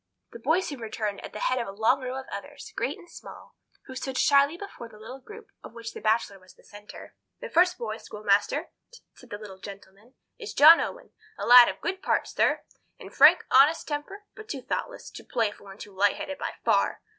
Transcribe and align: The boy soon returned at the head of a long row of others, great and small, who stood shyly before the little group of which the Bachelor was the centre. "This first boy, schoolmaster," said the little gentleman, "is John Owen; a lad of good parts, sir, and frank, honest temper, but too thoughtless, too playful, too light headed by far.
The 0.31 0.39
boy 0.39 0.61
soon 0.61 0.79
returned 0.79 1.23
at 1.23 1.31
the 1.31 1.41
head 1.41 1.59
of 1.59 1.67
a 1.67 1.71
long 1.71 2.01
row 2.01 2.19
of 2.19 2.25
others, 2.31 2.73
great 2.75 2.97
and 2.97 3.07
small, 3.07 3.55
who 3.85 3.93
stood 3.93 4.17
shyly 4.17 4.57
before 4.57 4.89
the 4.89 4.97
little 4.97 5.19
group 5.19 5.49
of 5.63 5.73
which 5.73 5.93
the 5.93 6.01
Bachelor 6.01 6.39
was 6.39 6.55
the 6.55 6.63
centre. 6.63 7.13
"This 7.39 7.53
first 7.53 7.77
boy, 7.77 7.97
schoolmaster," 7.97 8.71
said 9.13 9.29
the 9.29 9.37
little 9.37 9.59
gentleman, 9.59 10.15
"is 10.39 10.55
John 10.55 10.81
Owen; 10.81 11.11
a 11.37 11.45
lad 11.45 11.69
of 11.69 11.81
good 11.81 12.01
parts, 12.01 12.33
sir, 12.33 12.63
and 12.99 13.13
frank, 13.13 13.45
honest 13.51 13.87
temper, 13.87 14.23
but 14.35 14.49
too 14.49 14.63
thoughtless, 14.63 15.11
too 15.11 15.23
playful, 15.23 15.71
too 15.77 15.93
light 15.95 16.15
headed 16.15 16.39
by 16.39 16.53
far. 16.65 17.03